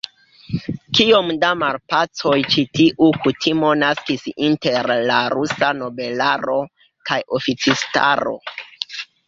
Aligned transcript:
Kiom 0.99 1.27
da 1.43 1.51
malpacoj 1.63 2.37
ĉi 2.55 2.63
tiu 2.79 3.09
kutimo 3.27 3.75
naskis 3.83 4.25
inter 4.47 4.91
la 5.13 5.21
rusa 5.37 5.71
nobelaro 5.83 6.59
kaj 7.11 7.23
oficistaro! 7.41 8.39